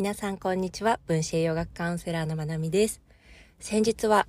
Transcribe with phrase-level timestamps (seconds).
[0.00, 0.98] 皆さんこんにちは。
[1.06, 3.02] 分子栄養学カウンセラーのまなみです。
[3.58, 4.26] 先日は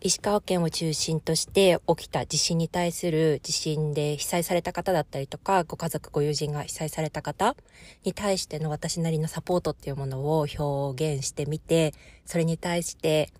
[0.00, 7.56] 石川県を中心として起きた地震に対する地震で被災された方だったりとか、ご家族、ご友人が被災された方
[8.04, 11.92] に対しての私なりのサポートっていうものを表現してみて、
[12.24, 13.34] それに対して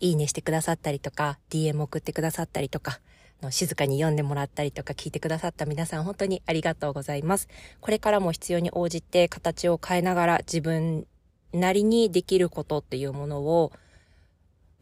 [0.00, 3.00] いいねしてくださったりとか、DM 送ってくださったりとか、
[3.42, 7.48] の静かに読んでもらったりとか聞いてくださった皆さん本当にありがとうございます。
[7.80, 11.06] これからも必要に応じて形を変えながら自分
[11.52, 13.72] なりにできることっていうものを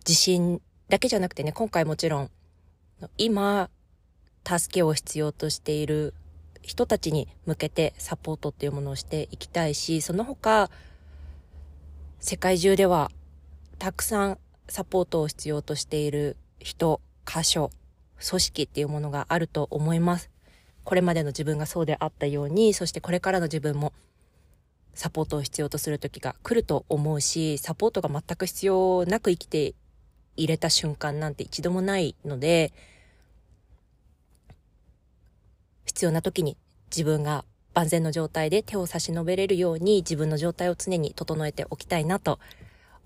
[0.06, 2.30] 自信だけじゃなくてね、今回もちろん
[3.16, 3.70] 今
[4.46, 6.14] 助けを必要としている
[6.62, 10.70] 人たちに向けてサポートっていうものをしていきたいし、その他
[12.20, 13.10] 世界中では
[13.78, 17.70] たくさんサポートを必要としている人、箇所、
[18.26, 20.30] 組織っていうものがあると思います。
[20.84, 23.92] これまでの自分がそうであったように、そしてこれからの自分も
[24.94, 29.74] サポートを必要とする時が来ると思うし、サポートが全く必要なく生きて
[30.36, 32.72] いれた瞬間なんて一度もないので、
[35.84, 36.56] 必要な時に
[36.90, 42.40] 自分が万全の状態で手を差し伸べれるように自分の状態を常に整えておきたいなと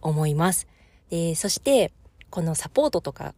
[0.00, 0.66] 思います。
[1.10, 1.92] でそして、
[2.30, 3.34] このサポートとか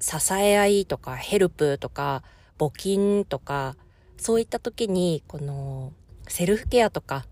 [0.00, 2.22] 支え合いとかヘルプとか
[2.58, 3.76] 募金とか
[4.16, 5.92] そういった時にこの
[6.28, 7.26] セルフケアとか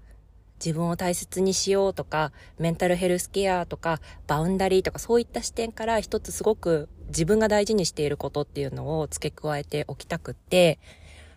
[0.65, 10.79] 自分を大切にしようとかメンタルヘルスケアとかバウンダリーとかそういった視点から一つすごく自分が大事にしていることっていうのを付け加えておきたくって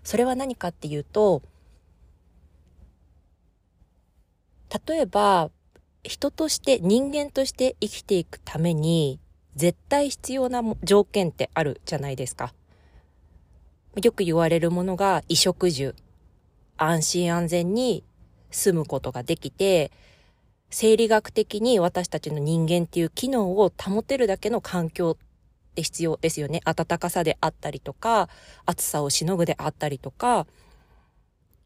[0.03, 1.41] それは何かっていうと
[4.87, 5.49] 例えば
[6.03, 9.19] 人として人間として生きていくために
[9.57, 12.53] 絶対必要な条件ってあるじゃないですか。
[14.01, 15.95] よく言われるものが衣食住。
[16.77, 18.03] 安心安全に
[18.51, 19.91] 住むことができて、
[20.69, 26.61] 生理学的に私たちの人間っていう機能を保てるだけの環境って必要ですよね。
[26.63, 28.29] 暖かさであったりとか、
[28.67, 30.45] 暑さをしのぐであったりとか、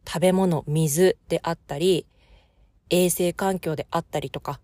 [0.08, 2.06] 食べ物、水であったり、
[2.90, 4.62] 衛生環境であったりとか、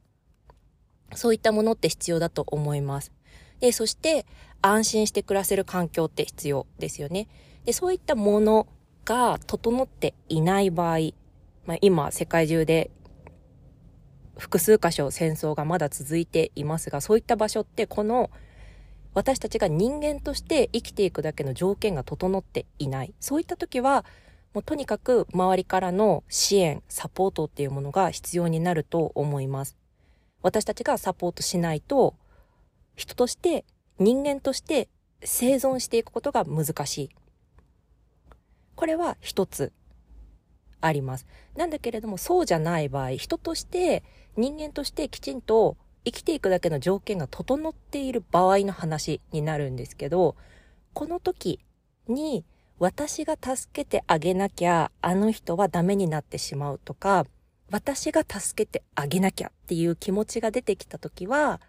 [1.13, 3.16] そういったものって必要だと思います。
[3.59, 4.25] で、そして
[4.61, 7.27] 安心して暮らせる環境って必要ですよね。
[7.65, 8.67] で、そういったもの
[9.05, 10.99] が整っていない場合、
[11.65, 12.91] まあ、今世界中で
[14.37, 18.29] 複数箇所戦争がまだ続いていますが、そういった場所ってこの
[19.13, 23.15] 私たちが人間として生きていくだけの条件が整っていない。
[23.19, 24.05] そういった時は、
[24.53, 29.75] もうとにかく周りからの支援、サポートっていうものが必要になると思います。
[30.43, 32.15] 私たちがサポートしないと、
[32.97, 33.63] 人として
[33.99, 34.89] 人間として
[35.23, 37.09] 生存していくことが難しい。
[38.75, 39.71] これは一つ
[40.81, 41.25] あります。
[41.55, 44.03] なんだけれどもそうじゃない場合、人として
[44.35, 50.35] 人間としてきちんと生きていくだけの条件が整っている場合の話になるんですけど、
[50.93, 51.59] この時
[52.07, 52.45] に
[52.79, 57.25] 私が助けてあげなきゃあの人はダメになってしまうとか、
[57.69, 61.59] 私が助けてあげなきゃっていう気持ちが出てきた時は、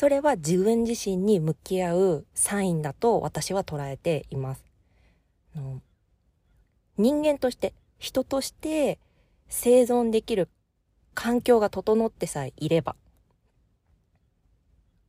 [0.00, 4.64] それは自分自身に向き合うサインだと私は捉えています。
[6.96, 8.98] 人間として、人として
[9.50, 10.48] 生存できる
[11.12, 12.96] 環境が整ってさえいれば、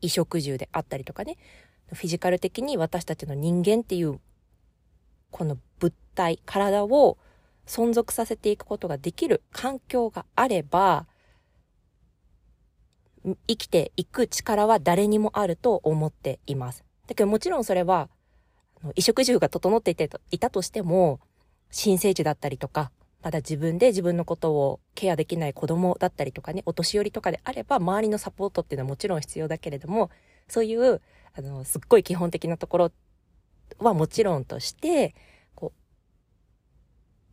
[0.02, 1.38] 衣食住であったりとかね、
[1.94, 4.20] フィジカル的に私たちの人間っていう
[5.30, 7.18] この物体、体を
[7.66, 11.08] 存続させていくことができる環境があれば、
[13.48, 16.84] 生きていく力は誰にもあると思っています。
[17.08, 18.10] だけどもちろんそれは、
[18.82, 21.20] 衣食住が整っていていたとしても、
[21.70, 30.10] 新生児だったりとか、まだ自分で自分のことをケアできない子供だったりとかね、お年寄りとかであれば、周りのサポートっていうのはもちろん必要だけれども、
[30.48, 31.02] そういう、
[31.34, 32.92] あの、すっごい基本的なところ
[33.78, 35.14] はもちろんとして、
[35.54, 35.80] こう、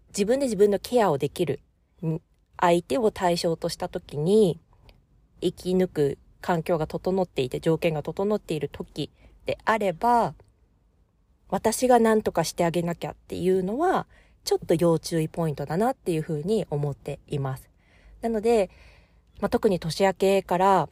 [0.08, 1.60] 自分で自分のケアをできる
[2.60, 4.60] 相手を対象としたときに、
[5.40, 9.10] 生き抜く環境が整っていて、条件が整っている時
[9.46, 10.34] であれば、
[11.48, 14.06] 私が何とかしてあげなきゃっていうのは、
[14.44, 17.68] ちょっと要注意ポイントだなっていうふうに思っています。
[18.22, 18.70] なので、
[19.40, 20.88] まあ、特に年明けから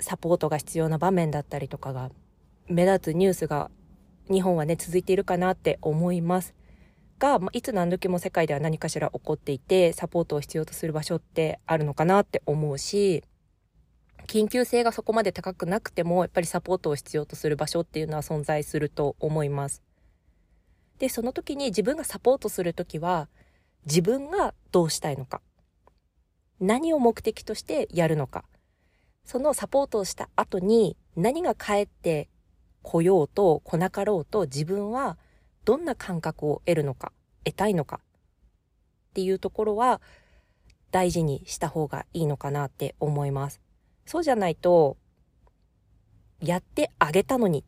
[0.00, 2.10] サポートが必要な場面だったりとかが
[2.68, 3.70] 目立つニュースが
[4.30, 6.54] 日本はね続いているかなって思います。
[7.18, 13.22] が、まあ、いつ何時も世界では何かしら起こっていて、サポートを必要とする場所ってあるのかなって思うし、
[14.26, 19.82] 緊急性がそこまで高くなくても、やっぱりサポートを必要とする場所っていうのは存在すると思います。
[20.98, 23.28] で、その時に自分がサポートする時は、
[23.86, 25.40] 自分がどうしたいのか。
[26.58, 28.44] 何を目的としてやるのか。
[29.24, 32.28] そのサポートをした後に何が返って
[32.82, 35.18] こようと来なかろうと自分は
[35.66, 37.12] どんな感覚を得るのか、
[37.44, 38.00] 得たいのか
[39.10, 40.00] っていうところは
[40.92, 43.60] 大事にした方がいいのかなって思います。
[44.06, 44.96] そうじゃないと、
[46.40, 47.64] やってあげたのに。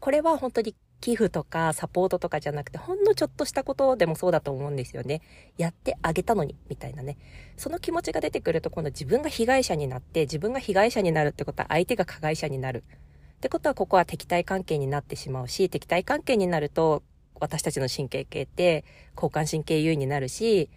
[0.00, 5.22] これは本当に寄付とかサポートとかじゃなくて、ほんのちょっとしたことでもそうだと思うんですよね。
[5.56, 7.16] やってあげたのに、みたいなね。
[7.56, 12.82] その気持ちが出てくると、今度自分が被害者になって、自分が被害者になるってことは相手が加害者になる。
[13.36, 17.02] ってことは、ここは敵対関係になってしまうし、敵対関係になると、
[17.40, 18.84] 私たちの神経系って
[19.16, 20.70] 交感神経優位になるし、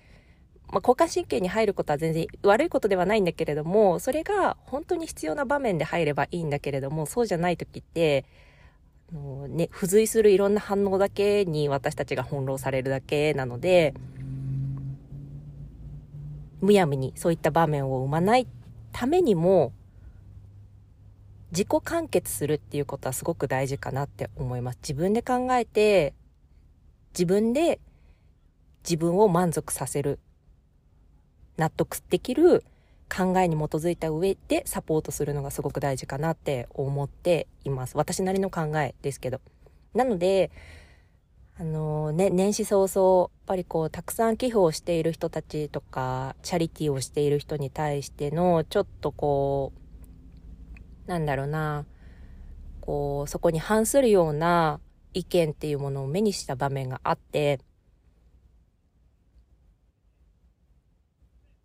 [0.74, 8.25] まあ、交感神経に入ることは全然悪いことではないんだけれども、それが本当に必要な場面で入ればいいんだけれども、そうじゃない時って、
[9.12, 13.94] あのね、付随するいろんな反応だけに私たちが翻弄されるだけなので、
[16.62, 18.48] むやみにそういった場面を生まない
[18.92, 19.74] ためにも、
[21.51, 24.80] 自己完結するっていうことはすごく大事かなって思います。
[24.81, 26.15] 自分で考えて、
[27.13, 27.80] 自分で
[28.83, 30.19] 自分を満足させる。
[31.57, 32.63] 納得できる
[33.15, 37.95] 考えに基づいた上でサポートするのがすごく大事かなって思っています。
[37.95, 39.39] 私なりの考えですけど。
[39.94, 40.50] なので、
[41.60, 49.71] あのね、年始早々、やっぱりこう、たくさん寄付をしている人たちとか、チャリティーをしている人に対しての、ちょっとこ
[51.06, 51.86] う、なんだろうな、
[52.81, 54.80] こう、そこに反するような
[55.13, 57.60] 意見っていうものを目にした場面があって、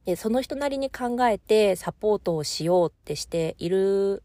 [0.05, 4.23] で、その人なりに考えてサポートをしようってしている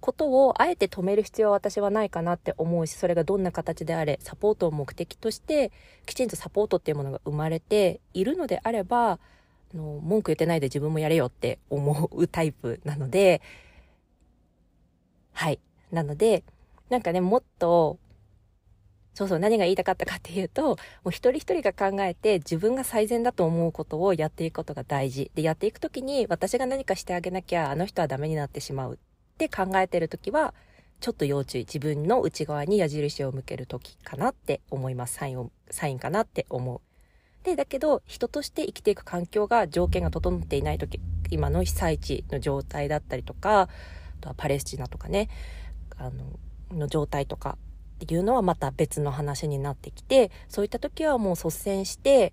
[0.00, 5.72] ことをあえて止める必要は私はないかなって思うし、それがどんな形であれ、サポートを目的として、
[6.06, 9.18] きちんとサポートっていうものが生まれているのであれば、あ
[9.72, 13.40] の文句言ってないで自分もやれよって思うタイプなので、
[15.32, 15.58] はい。
[15.90, 16.44] なので、
[16.90, 17.98] なんかね、もっと
[19.14, 20.76] そうそう、何が言いたかったかっていうと、も
[21.06, 25.30] う一人一人が考えて自分が最善だと思うことをやっていくことが大事。
[25.34, 28.96] で、やっていくときに私が何かしてあげなきゃあの人はダメになってしまうっ
[29.38, 30.52] て考えてるときは、
[31.00, 31.60] ちょっと要注意。
[31.62, 35.14] 自分の内側に矢印を向けるときかなって思います。
[35.14, 36.80] サインを、サインかなって思う。
[37.44, 40.98] で、だけど、人として生きていく環境が、条件が整っていないとき、
[41.30, 43.68] 今の被災地の状態だったりとか、あ
[44.20, 45.28] とはパレスチナとかね、
[45.98, 46.24] あの、
[46.72, 47.58] の状態とか
[48.04, 52.32] っていうのはまた別の話になってきて、そういった時はもう率先して、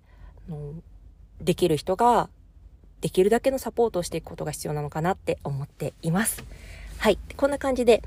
[1.40, 2.28] できる人が
[3.00, 6.44] できるだけのサポートをしていくことが必要なのかなって思っています。
[6.98, 7.18] はい。
[7.36, 8.02] こんな感じで、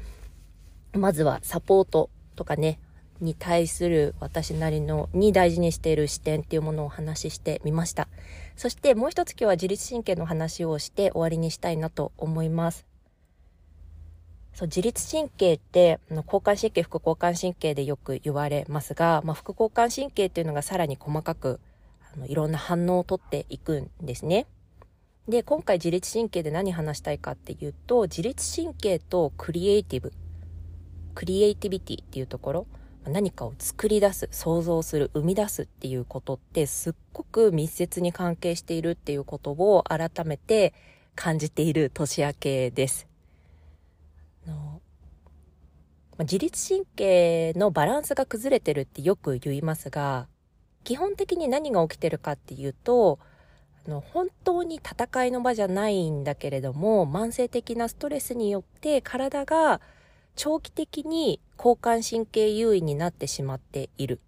[0.94, 2.80] まずはサポートとかね、
[3.22, 8.08] に対する私なりのに大事にしている視点っていうものをお話ししてみました。
[8.56, 12.86] そしてもう一つ今日は自律神経の話をして終わりにしたいなと思います。
[14.56, 21.60] そう、自律神経って、あの交感神経、副交感神経でよく言われますが、まあ、副交感神経っていうのがさらに細かく、
[22.14, 24.48] あの、いろんな反応をとっていくんですね。
[25.28, 30.14] で、今回自律神経で何話したいかっていうと、自律神経とクリエイティブ、
[31.16, 32.68] クリエイティビティっていうところ、
[33.04, 40.74] 何かを作り出す、想像する、生み出すっていうことってすっごく密接に関係しているっていうことを改めて
[41.14, 43.15] 感じている年明けです。
[44.46, 44.82] の
[46.20, 50.28] 自律神経のバランスが崩れてるってよく言いますが、
[50.86, 53.20] 基本的に何が起きてるかっていうと、
[53.86, 59.82] あの本当に戦いの場じゃないんだけれども、慢性的なストレスによって体が
[60.36, 64.22] 長期的に交感神経優位になってしまっている。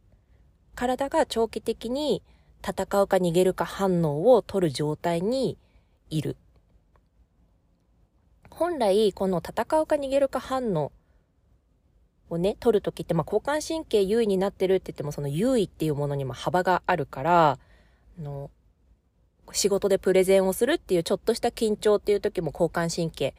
[0.75, 2.21] 体が長期的に
[2.61, 5.57] 戦うか逃げるか反応を取る状態に
[6.09, 6.35] いる。
[8.57, 10.91] 本来、この戦うか逃げるか反応
[12.27, 17.59] をね、取るときって、まあ、交感神経優位になってるって言っても、その優位っていうものにも幅があるから、
[18.19, 18.49] あの、
[19.51, 23.35] 仕事でプレゼンをするっていうちょっとした緊張っていう時も交感神経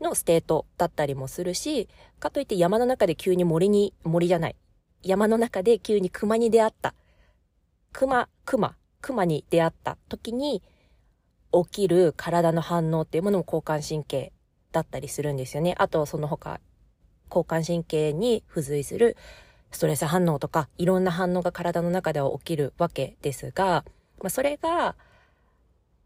[0.00, 4.56] のステートだったりもするし、かといって山の中で急に森に、森じゃない。
[5.02, 6.94] 山の中で急に熊に出会った。
[7.92, 10.62] 熊、熊、熊に出会った時に、
[11.52, 14.32] 起きる体の反応っていうものも交感神経
[14.72, 15.74] だったりするんですよね。
[15.78, 16.60] あとその他、
[17.28, 19.16] 交感神経に付随する
[19.70, 23.84] ストレス反応とか、いろんな反応が体の中では起きるわけですが、
[24.20, 24.96] まあ、それが、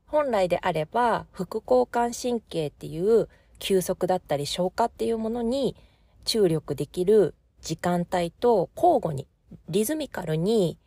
[0.06, 5.76] 本来であれば、副交感神経っていう休息だったり消化っていうものに
[6.25, 9.26] 注力できる時間帯と交互に、
[9.68, 10.78] リズミカルに、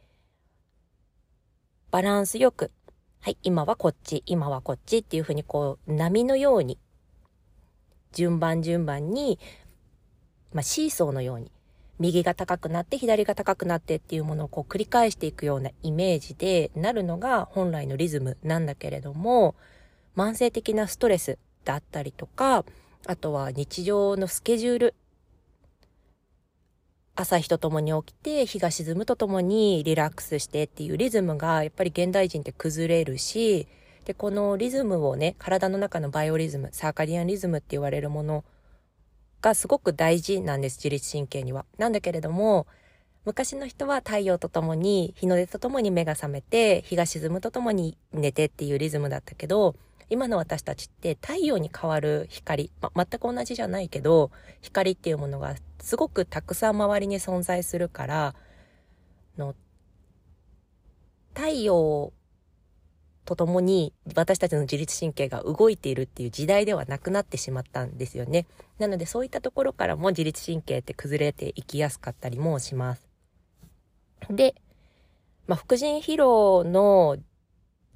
[1.91, 2.71] バランスよく、
[3.25, 6.77] はい、今はこっち、今はこっちっていうふうにこう、波のように、
[8.11, 9.39] 順番順番に、
[10.53, 11.51] まあ、シーソーのように、
[11.97, 19.55] 右が高くなって左が高くなってっていうものをこう繰り返していくようなイメージでなるのが本来のリズムなんだけれども、
[20.15, 22.63] 慢性的なストレスだったりとか、
[23.07, 24.95] あとは日常のスケジュール。
[27.17, 33.67] 朝日とともに起きて、日が沈むとともにリラックスしてっていうリズムがやっぱり現代人って崩れるし、
[34.03, 38.43] で、このリズムをね、体の中のバイオリズム、サーカディアンリズムって言われるもの
[39.41, 41.65] がすごく大事なんです、自律神経には。
[41.77, 42.67] なんだけれども、
[43.23, 49.75] 昔の人は太陽とともに、日の出とともに目が覚めて、日が沈むとともに寝てっていうリズムだったけど、
[50.09, 54.31] 今の私たちって太陽に変わる光、ま、全く同じじゃないけど、
[54.61, 58.35] 光っていうものがすごくたくさん周りに存在するから、
[59.37, 59.55] の
[61.33, 62.13] 太陽
[63.25, 68.45] とともに私たちの自律神経が動いているっていう時代ではなくなってしまったんですよね。
[68.77, 73.07] なのでそういったところからも自律神経って崩れていきやすかったりもします。
[74.29, 74.55] で、
[75.47, 77.17] まあ、副腎疲労の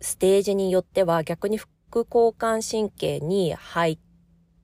[0.02, 1.60] ステージによっては逆に
[1.90, 3.98] 副交感神経に入っ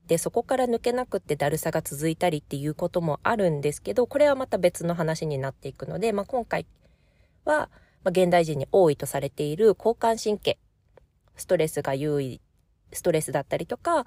[0.08, 6.66] てそこから抜けなくってだるさが続いたりっていうこともあるんですけどこれはまた別の話になっていくので、まあ、今回
[7.44, 7.70] は
[8.06, 10.60] まあ、現代人に多いとされている交感神経、
[11.36, 12.40] ストレスが優位、
[12.94, 14.06] ストレスだったりとか、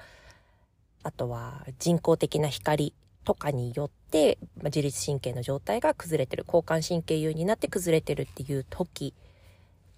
[1.03, 2.95] あとは人工的な光
[3.25, 9.15] とかによって、まあ、自律神経の状態が崩れてる、交感神経優位になって崩れてるっていう時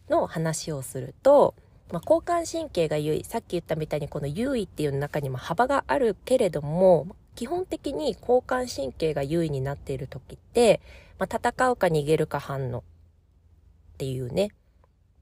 [0.09, 1.55] の話をすると、
[1.93, 10.81] まあ、交感神経が優位、さっき言ったみたいにこの優位っていう中にも幅があるけれども、基本的に交感神経が優位になっている時って、
[11.19, 12.79] まあ、戦うか逃げるか反応。
[12.79, 12.83] っ
[13.99, 14.51] ていうね、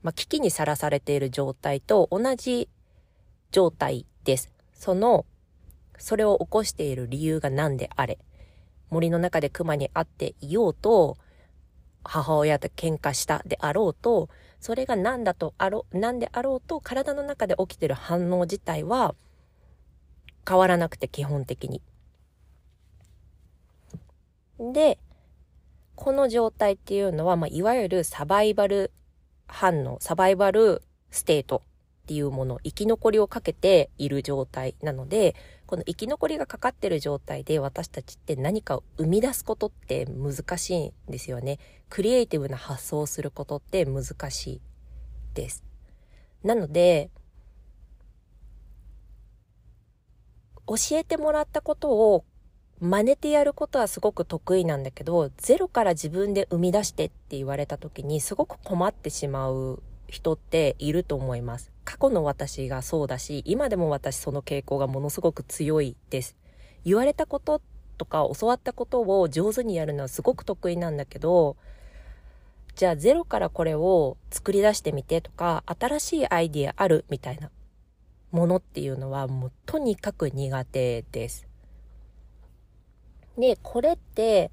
[0.02, 2.68] まあ、危機にさらされている状態と同じ
[3.50, 4.52] 状態です。
[4.72, 5.26] その、
[5.98, 8.18] それを起こしている理由が何であれ。
[8.90, 11.16] 森の中で熊に会っていようと、
[12.04, 14.28] 母親と喧嘩したであろうと、
[14.60, 19.14] それが何だとあろ、何であろうと、体の中で起きてる反応自体は
[20.46, 21.80] 変わらなくて基本的に。
[24.58, 24.98] で、
[25.94, 28.92] この状態っていうのは、まあ、いわゆるサバイバル
[29.46, 31.62] 反応、サバイバルステート
[32.04, 35.34] っていうもの、生き残りをかけている状態なので、
[35.68, 41.58] この生き残りがかかってる状態で私たちって何かを生み出すことって難しいんですよね。
[41.90, 44.60] クリエイティブな発想をすることって難しい
[45.34, 45.62] です。
[46.42, 47.10] なので、
[50.66, 52.24] 教えてもらったことを
[52.80, 61.70] 真似てやることはすごく得意なんだけど、ゼロから自分で生み出してって言われた時にすごく困ってしまう人っていると思います。
[61.84, 66.36] 過去の私がそうだし、今でも私その傾向がものすごく強いです。
[66.84, 67.60] 言われたこと
[67.98, 71.56] とか教わったことを上手にやるのはすごく得意なんだけど、
[72.74, 77.50] じゃあゼロからこれを作り出してみてとか、新しいアイディアあるみたいな
[78.30, 81.48] ものっていうのはもうとにかく苦手です。
[83.36, 84.50] で、これって、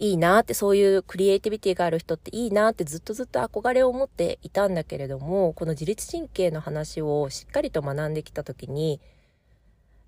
[0.00, 8.98] いいなって、そういうクリエイティビティがある人っていいなってずっとずっと憧れを持っていたんだけれども、この自律神経の話をしっかりと学んできた時に、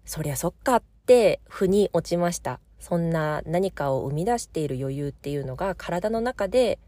[0.06, 2.58] そりゃそっかって腑に落ちました。
[2.80, 6.80] そんな何かを生み出している余裕っていうのが体の中で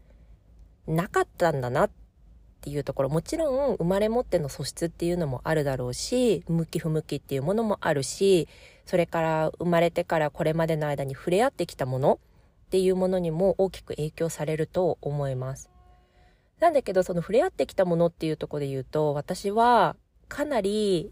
[0.87, 1.89] なかったんだなっ
[2.61, 8.47] ていうところ、もちろん生まれ持っての素質っていうのもあるだろうし、向き不向きっていうものもあるし、
[8.85, 12.19] それから生まれてからこれまでの間に触れ合ってきたもの
[12.65, 15.69] っていうものにも大きく影響されると思います。
[16.59, 19.95] なんだけど、その触れ合ってきたものっていうとこで言うと、私は
[20.27, 21.11] かなり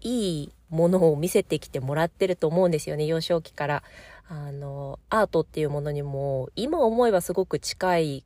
[0.00, 3.82] いいものを見せてきてもらってると思うんですよね、幼少期から。
[4.28, 8.24] あの、アートっていうものにも、今思えばすごく近い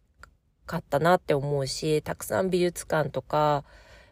[0.67, 3.65] かったなって思うし、たくさん美術館とか、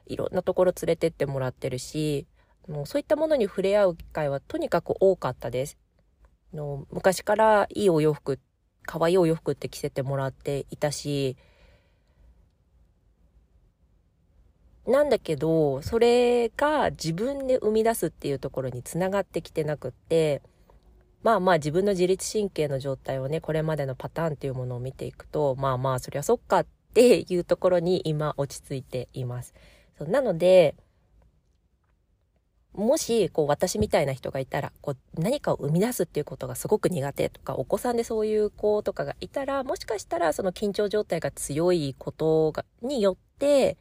[0.07, 2.27] いろんなところ連れてってもらってるし、
[2.69, 5.79] のそういったものに触れ合う機会はとにかく多かったです。
[6.53, 8.39] の昔からいいお洋服、
[8.87, 11.37] 可愛いお洋服って着せてもらっていたし、
[14.87, 20.41] なんだけど、それが自分で生み出すっていうところにつながってきてなくって、
[21.23, 29.53] まあまあ自分の自律神経の状態をね、これまでのパターンっていうものを見ていくと、まあまあそりゃそっかっていうところに今落ち着いています。
[29.99, 30.75] そうなので、
[32.79, 43.77] もし、こう、私みたいな人がいたら、こう、何かを生み出すっていうことがすごく苦手とか、お子さんでそういう子とかがいたら、もしかしたら、その緊張状態が強いことが、によって、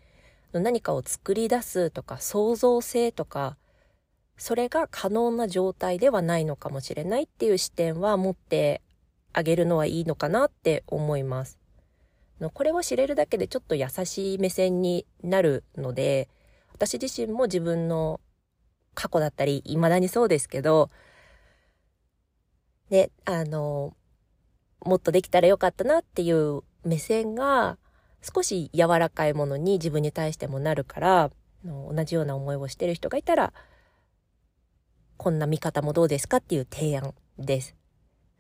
[0.52, 3.56] 何かを作り出すとか、創造性とか、
[4.36, 8.82] それが可能な状態ではないのかもしれないっていう視点は持って
[9.34, 11.60] あげるのはいいのかなって思います。
[12.54, 16.30] これを知れるだけでちょっと優しい目線になるので、
[16.74, 18.20] 私自身も自分の
[18.98, 20.90] 過去だったり、未だにそうですけど、
[22.90, 23.96] で、あの、
[24.84, 27.78] もっとできたらよかったなっていう目線が
[28.24, 31.32] 少し柔らかいものに自分に対してもなるから、
[31.64, 33.54] 同じような思いをしてる人がいたら、
[35.18, 37.76] こんな見方もどうですかっていう提案です。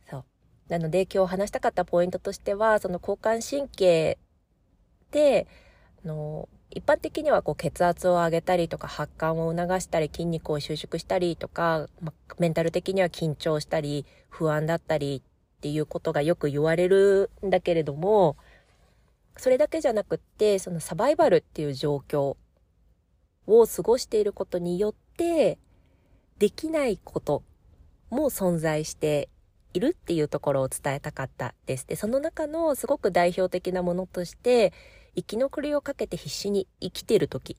[0.09, 0.25] そう。
[0.69, 4.17] なので今日話したかったポイントとしては、その交感神経
[5.11, 5.45] で、
[6.03, 15.23] あの、一般的にはこう血圧を上げたりとか発汗を促したり筋肉を収縮したりとか、まあメンタル的には緊張したり不安だったり
[15.57, 18.37] っていうことがよく言われるんだけれども、
[19.37, 22.37] それだけじゃなくって、そのサバイバルっていう状況
[23.47, 25.57] を過ごしていることによって、
[26.37, 27.41] できないこと
[28.11, 29.29] も存在して
[29.73, 31.87] いるっていうところを伝えたかったです。
[31.87, 34.73] で、その中のすごく代表的なものとして、
[35.15, 37.57] 生き残りをかけて必死に生きてる時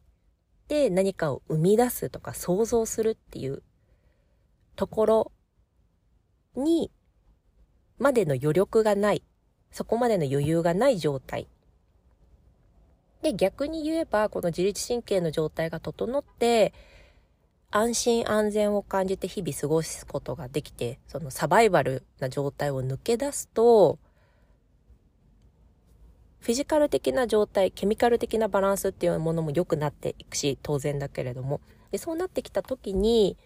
[0.69, 3.63] で何かを生み出すとか想像するっていう
[4.77, 5.33] ところ
[6.57, 6.91] に
[7.99, 9.23] までの余力がない、
[9.71, 11.49] そこまでの余裕がない状態。
[13.23, 16.73] で、逆に言えば、この自律神経の状態が整って、
[17.71, 23.99] 安心安全を感じて日々過ごすことができて、そのサバイバルな状態を抜け出すと、
[26.41, 31.61] フィジカル的な状態、ケミカル的なバランスっていうものも良くなっていくし、当然だけれども。
[31.91, 33.37] で、そうなってきた時に、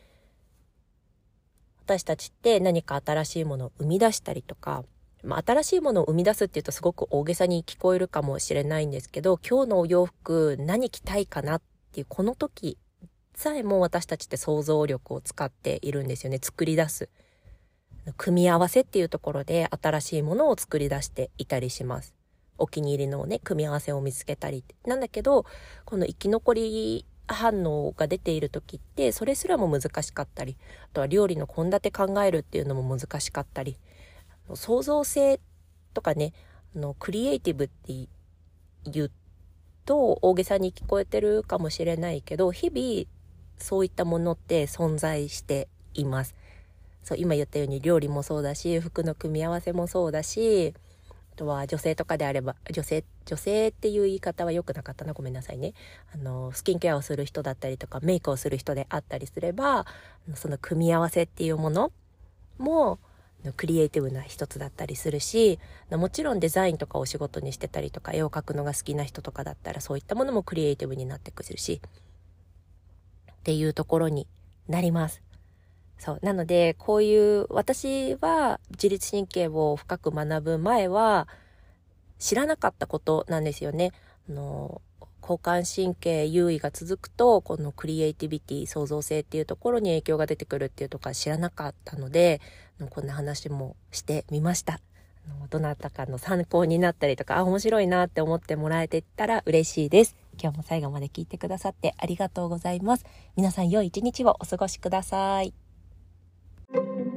[1.84, 4.84] 私たちって何か新しいものを生み出したりとか、
[5.24, 12.78] まあ、新しいものを生み出すっていうとすごく大げさに聞こえるかもしれないんですけど、今日のお洋服何着たいかなっていうこの時
[13.34, 16.38] さえも私たちって想像力を使っているんですよね。
[16.40, 17.08] 作り出す。
[18.16, 22.14] 組み合わせっていうところで新しいものを作り出していたりします。
[22.58, 24.64] お気に入りのね、組み合わせを見つけたり。
[24.86, 25.46] なんだけど、
[25.84, 33.78] この生き残り反応が出ている時って、それすらも難しかったり、あとは料理の献立考えるっていうのも難しかったり、
[34.54, 35.40] 創造性
[35.94, 36.32] とかね、
[36.76, 38.08] あの、クリエイティブって
[38.84, 39.10] 言う
[39.84, 43.06] と大げさに聞こえてるかもしれないけど、日々
[43.58, 46.34] そういったものって存在しています。
[47.02, 50.74] そう、今言ったように料理もそうだし、服の組み合わせもそうだし、
[51.32, 55.14] あとは女性とかであれば、女性、女性っていう言い方は良くなかったな。
[55.14, 55.72] ごめんなさいね。
[56.14, 59.86] あの、スキンケアをする人だったりとか、メイクをする人であったりすれば、
[60.34, 61.90] その組み合わせっていうもの
[62.58, 62.98] も、
[63.56, 65.58] クリエイティブな一つだったりするし、
[65.90, 71.80] もちろんデザインとかお仕事にしてたりとか、絵を描くのが好きな人とかだったら、そういったものもクリエイティブになってくるし、
[73.32, 74.26] っていうところに
[74.68, 75.22] なります。
[75.98, 76.18] そう。
[76.22, 81.28] なので、こういう、私は自律神経を深く学ぶ前は、
[82.18, 83.92] 知らなかったことなんですよね。
[84.28, 84.82] あの、
[85.22, 92.40] 交感神経優位が続くと、このクリエイティビティ、創造性っていうところに影響が出てくるっていうところは知らなかったので、
[92.90, 94.80] こんな話もしてみました。
[95.50, 100.16] どなたかの参考になったりとか、あ、面白いなって思ってもらえてたら嬉しいです。
[100.40, 103.04] 今日も最後まで聞いてくださってありがとうございます。
[103.36, 105.61] 皆さん良い一日をお過ごしください。
[106.72, 107.11] thank you